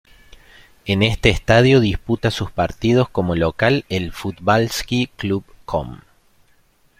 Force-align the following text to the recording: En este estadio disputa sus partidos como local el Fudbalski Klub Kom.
En 0.85 1.03
este 1.03 1.29
estadio 1.29 1.79
disputa 1.79 2.31
sus 2.31 2.49
partidos 2.49 3.07
como 3.07 3.35
local 3.35 3.85
el 3.87 4.11
Fudbalski 4.11 5.11
Klub 5.15 5.45
Kom. 5.65 5.99